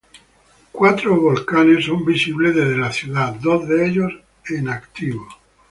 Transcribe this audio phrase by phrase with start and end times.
[0.71, 4.11] Cuatro volcanes son visibles desde la ciudad, dos de ellos
[4.67, 5.31] activos.